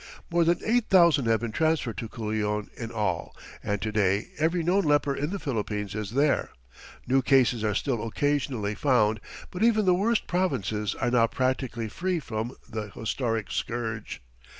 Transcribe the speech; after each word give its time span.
More 0.31 0.43
than 0.43 0.57
eight 0.65 0.85
thousand 0.89 1.25
have 1.27 1.41
been 1.41 1.51
transferred 1.51 1.99
to 1.99 2.09
Culion 2.09 2.69
in 2.75 2.91
all, 2.91 3.37
and 3.61 3.79
to 3.83 3.91
day 3.91 4.29
every 4.39 4.63
known 4.63 4.83
leper 4.83 5.15
in 5.15 5.29
the 5.29 5.37
Philippines 5.37 5.93
is 5.93 6.09
there. 6.15 6.49
New 7.05 7.21
cases 7.21 7.63
are 7.63 7.75
still 7.75 8.03
occasionally 8.07 8.73
found, 8.73 9.19
but 9.51 9.61
even 9.61 9.85
the 9.85 9.93
worst 9.93 10.25
provinces 10.25 10.95
are 10.95 11.11
now 11.11 11.27
practically 11.27 11.87
free 11.87 12.19
from 12.19 12.55
the 12.67 12.89
historic 12.89 13.51
scourge. 13.51 14.23